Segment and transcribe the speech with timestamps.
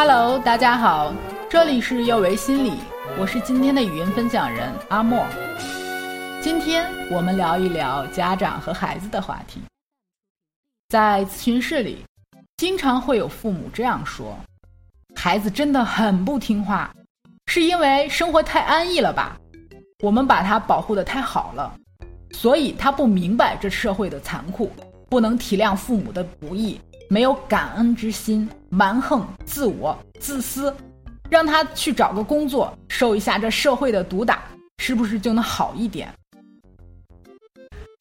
[0.00, 1.12] Hello，大家好，
[1.50, 2.74] 这里是幼为心理，
[3.18, 5.26] 我是今天的语音分享人阿莫。
[6.40, 9.60] 今天我们聊一聊家长和孩子的话题。
[10.88, 12.04] 在咨询室里，
[12.58, 14.38] 经常会有父母这样说
[15.18, 16.94] ：“孩子真的很不听话，
[17.46, 19.36] 是因为生活太安逸了吧？
[20.04, 21.74] 我们把他保护的太好了，
[22.30, 24.70] 所以他不明白这社会的残酷，
[25.08, 30.74] 不能体谅父母的不易。”没有感恩之心，蛮横、自我、自私，
[31.30, 34.42] 让他去找个工作，受一下这社会的毒打，
[34.76, 36.12] 是不是就能好一点？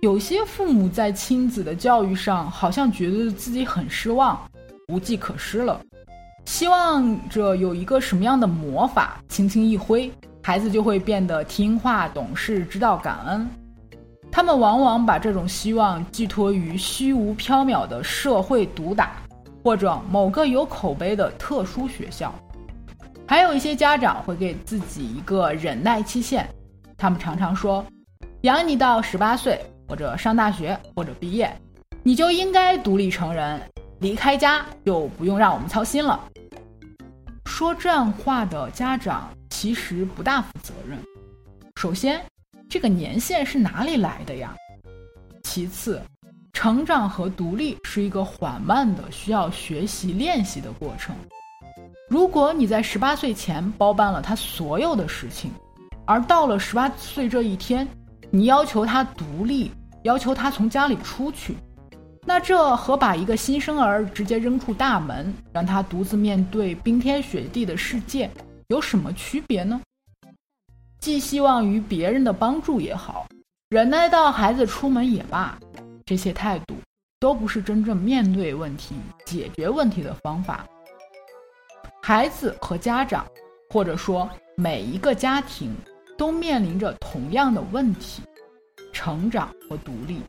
[0.00, 4.40] 有些父母在亲子的教育上，好像觉得自己很失望，
[4.88, 5.80] 无计可施了，
[6.44, 13.48] 希望着有一个什么样的魔法，轻轻一挥，孩子就会变得听话、懂事、知道感恩。
[14.30, 19.16] 他们往往把这种希望寄托于虚无缥缈的社会毒打，
[19.64, 22.32] 或者某个有口碑的特殊学校。
[23.26, 26.48] 还有一些家长会给自己一个忍耐期限，
[26.96, 27.84] 他们常常说
[28.42, 31.54] ：“养你到十八岁，或者上大学，或者毕业，
[32.02, 33.60] 你就应该独立成人，
[34.00, 36.20] 离开家就不用让我们操心了。”
[37.44, 40.98] 说这样话的家长其实不大负责任。
[41.76, 42.24] 首先，
[42.70, 44.54] 这个年限是哪里来的呀？
[45.42, 46.02] 其次，
[46.52, 51.16] 成长和独立是一个缓慢的、需要学习练习的过程。
[52.10, 55.50] 如果你在十八岁前包办了他所有的事情，
[56.04, 57.88] 而到了十八岁这一天，
[58.30, 59.70] 你要求他独立，
[60.02, 61.54] 要求他从家里出去，
[62.26, 68.30] 那这和把一个新生儿直接扔出大门，让他独自面对冰天雪地的世界，
[68.68, 69.80] 有什么区别呢？
[71.00, 73.26] 寄希望于别人的帮助也好，
[73.68, 75.56] 忍耐到孩子出门也罢，
[76.04, 76.74] 这些态度
[77.20, 80.66] 都不是真正面对问题、解决问题的方法。
[82.02, 83.24] 孩子和家长，
[83.70, 85.72] 或者说每一个家庭，
[86.16, 88.22] 都面临着同样的问题：
[88.92, 90.20] 成长和独立。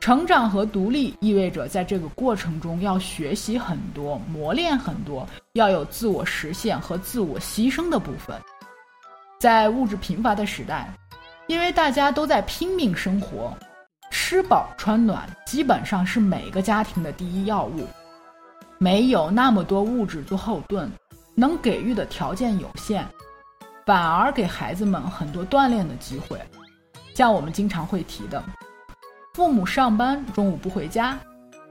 [0.00, 8.40] 成长和独立意味着在这个过程中要学习很多、磨练很多，要有自我实现和自我牺牲的部分。
[9.38, 10.92] 在物质贫乏的时代，
[11.46, 13.56] 因为大家都在拼命生活，
[14.10, 17.86] 吃饱穿暖基本上是每个家庭的第一要务。
[18.78, 20.90] 没有那么多物质做后盾，
[21.36, 23.06] 能给予的条件有限，
[23.86, 26.40] 反而给孩子们很多锻炼的机会。
[27.14, 28.42] 像我们经常会提的，
[29.34, 31.16] 父母上班中午不回家，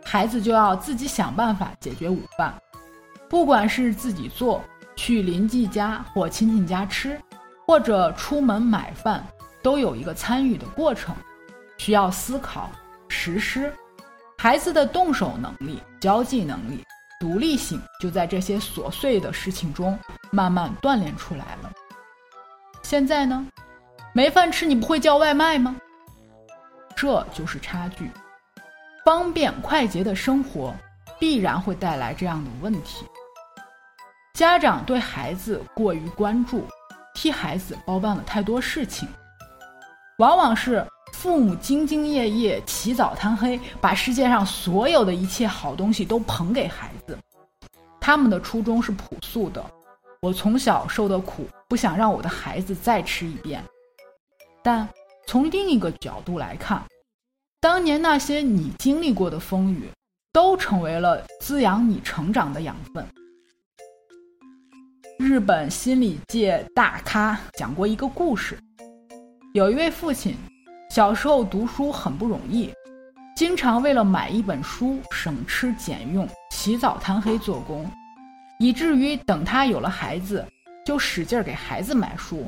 [0.06, 2.54] 孩子就要自己想办法解决午饭，
[3.30, 4.62] 不管是自己做，
[4.96, 7.20] 去邻居家或亲戚家吃。
[7.68, 9.28] 或者出门买饭，
[9.62, 11.14] 都有一个参与的过程，
[11.78, 12.72] 需要思考、
[13.10, 13.72] 实施。
[14.38, 16.82] 孩子的动手能力、交际能力、
[17.20, 20.00] 独立性，就在这些琐碎的事情中
[20.32, 21.70] 慢慢锻炼出来了。
[22.84, 23.46] 现在呢，
[24.14, 25.76] 没饭吃，你不会叫外卖吗？
[26.96, 28.10] 这就是差距。
[29.04, 30.74] 方便快捷的生活，
[31.20, 33.06] 必然会带来这样的问题。
[34.36, 36.66] 家长对孩子过于关注。
[37.20, 39.10] 替孩子包办了太多事情，
[40.20, 47.18] 往往是父母兢兢业业、起早贪黑，把世界上所有的一切好东西都捧给孩子。
[48.00, 49.66] 他们的初衷是朴素的：
[50.22, 53.64] 我从小受的苦，不想让我的孩子再吃一遍。
[54.62, 54.88] 但
[55.26, 56.84] 从另一个角度来看，
[57.60, 59.90] 当年那些你经历过的风雨，
[60.32, 63.04] 都成为了滋养你成长的养分。
[65.20, 68.56] 日本心理界大咖讲过一个故事，
[69.54, 70.36] 有一位父亲，
[70.92, 72.72] 小时候读书很不容易，
[73.36, 77.90] 经常为了买一本书省吃俭用，起早贪黑做工，
[78.60, 80.46] 以至于等他有了孩子，
[80.86, 82.46] 就使劲给孩子买书。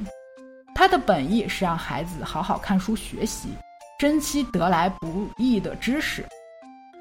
[0.76, 3.50] 他的本意是让孩子好好看书学习，
[3.98, 6.24] 珍惜得来不易的知识，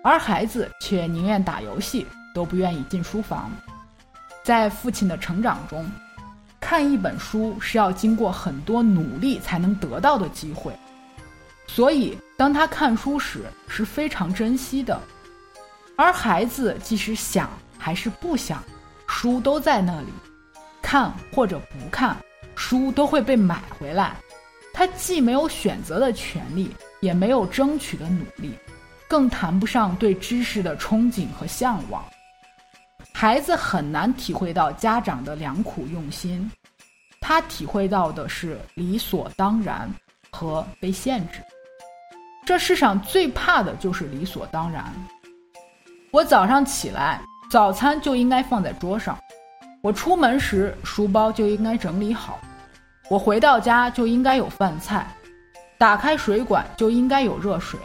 [0.03, 3.51] 而孩子却宁愿打游戏，都不愿意进书房。
[4.49, 5.85] 在父亲的成长中，
[6.59, 10.73] 看一本书是要经过很多努力才能得到的机会，
[11.67, 14.99] 所以当他看书时是非常珍惜的。
[15.97, 18.65] 而孩子即使想还是不想，
[19.07, 20.07] 书都在那里，
[20.81, 22.17] 看或者不看，
[22.57, 24.17] 书都会被买回来。
[24.73, 26.71] 他既没有选择的权利，
[27.01, 28.55] 也没有争取的努力，
[29.07, 32.03] 更谈不上对知识的憧憬和向往。
[33.21, 36.49] 孩子很难体会到家长的良苦用心，
[37.21, 39.93] 他体会到的是理所当然
[40.31, 41.41] 和被限制。
[42.47, 44.85] 这世上最怕的就是理所当然。
[46.13, 47.21] 我早上起来，
[47.51, 49.19] 早餐就应该放在桌上，
[49.83, 52.39] 我出门时书包就应该整理好，
[53.11, 55.05] 我回到家就应该有饭菜，
[55.77, 57.81] 打开水管就应该有热水。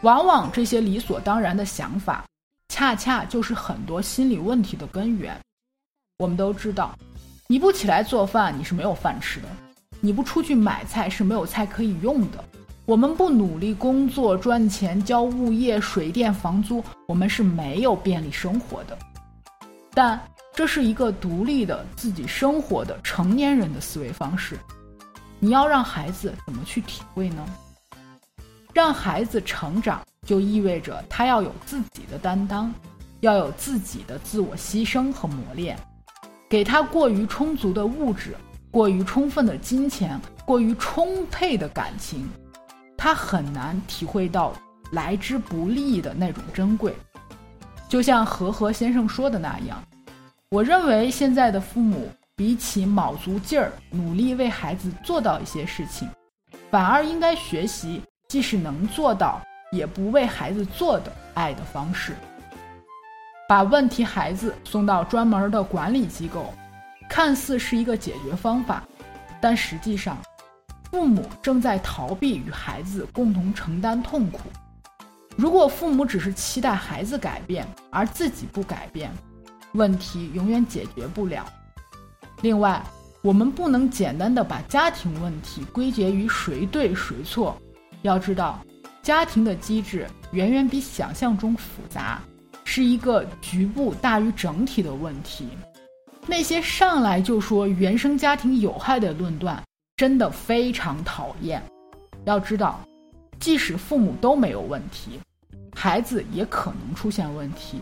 [0.00, 2.24] 往往这些理所当然的想法，
[2.72, 5.38] 恰恰就是很多心理问题的根源。
[6.16, 6.98] 我们都知道，
[7.46, 9.46] 你不起来做饭，你是没有饭吃的；
[10.00, 12.42] 你不出去买菜，是没有菜可以用的。
[12.86, 18.98] 我们不努力工作赚钱交物业水电房租，我们是没有便利生活的。
[19.92, 20.18] 但
[20.54, 24.58] 这是一个独立的自己生活的成年人的思维方式，
[25.38, 27.46] 你要让孩子怎么去体会呢？
[28.72, 32.72] 让孩子成长，就意味着他要有自己的担当，
[33.20, 35.76] 要有自己的自我牺牲和磨练。
[36.48, 38.36] 给他过于充足的物质，
[38.70, 42.28] 过于充分的金钱，过于充沛的感情。
[42.96, 44.52] 他很难体会到
[44.92, 46.94] 来之不易的那种珍贵，
[47.88, 49.82] 就像和和先生说的那样，
[50.50, 56.08] 我认为现在的父母比起卯足劲儿努力为孩子做到一些事情，
[56.70, 59.42] 反而应该学习即使能做到
[59.72, 62.14] 也不为孩子做的爱的方式。
[63.48, 66.54] 把问题孩子送到专门的管理机构，
[67.08, 68.84] 看似是一个解决方法，
[69.40, 70.16] 但实际上。
[70.90, 74.40] 父母正在逃避与孩子共同承担痛苦。
[75.36, 79.10] 如果父母只是期待孩子改变，而自己不改变，
[79.72, 81.46] 问题永远解决不了。
[82.42, 82.82] 另外，
[83.22, 87.56] 我们不能简单的把家庭问题归结于谁对谁错。
[88.02, 88.62] 要知道，
[89.02, 92.20] 家庭的机制远远比想象中复杂，
[92.64, 95.48] 是一个局部大于整体的问题。
[96.26, 99.62] 那些上来就说原生家庭有害的论断。
[99.94, 101.62] 真的非常讨厌。
[102.24, 102.80] 要知道，
[103.38, 105.20] 即使父母都没有问题，
[105.76, 107.80] 孩子也可能出现问题。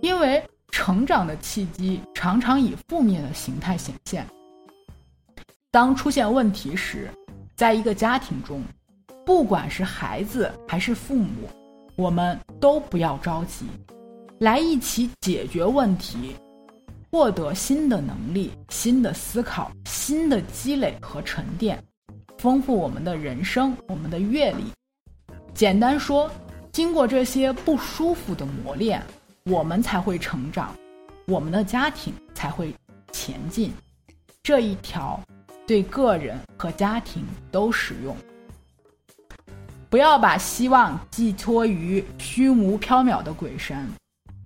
[0.00, 0.40] 因为
[0.70, 4.24] 成长的契机常常以负面的形态显现。
[5.72, 7.10] 当出现问题时，
[7.56, 8.62] 在一个家庭中，
[9.28, 11.46] 不管是孩子还是父母，
[11.96, 13.66] 我们都不要着急，
[14.38, 16.34] 来一起解决问题。
[17.10, 21.78] 获得新的能力、新的思考、新的积累和沉淀，
[22.38, 24.64] 丰富我们的人生、我们的阅历。
[25.52, 26.30] 简单说，
[26.72, 29.02] 经过这些不舒服的磨练，
[29.44, 30.74] 我们才会成长，
[31.26, 32.74] 我们的家庭才会
[33.12, 33.70] 前进。
[34.42, 35.20] 这一条
[35.66, 38.16] 对个人和家庭都适用。
[39.90, 43.88] 不要把希望寄托于虚无缥缈的鬼神，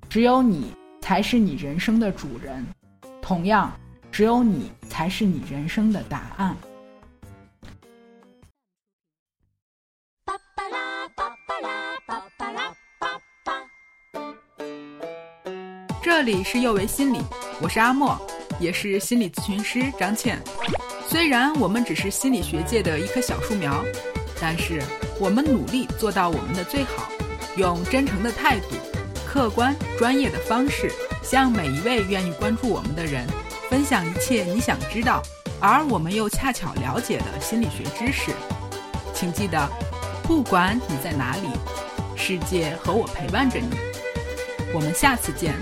[0.09, 0.73] 只有你。
[1.03, 2.65] 才是你人生的主人，
[3.21, 3.73] 同样，
[4.13, 6.57] 只有你才是你人生的答案。
[16.01, 17.19] 这里是幼为心理，
[17.61, 18.17] 我是阿莫，
[18.61, 20.41] 也是心理咨询师张倩。
[21.09, 23.85] 虽然我们只是心理学界的一棵小树苗，
[24.45, 24.83] 但是
[25.21, 27.09] 我们努力做到我们的最好，
[27.57, 28.75] 用真诚的态度。
[29.25, 30.91] 客观专业的方式，
[31.23, 33.25] 向每一位愿意关注我们的人
[33.71, 35.23] 分享一切你想知道，
[35.61, 38.33] 而我们又恰巧了解的心理学知识。
[39.15, 39.57] 请记得，
[40.25, 41.49] 不管你在哪里，
[42.17, 43.69] 世界和我陪伴着你。
[44.75, 45.55] 我们下次见。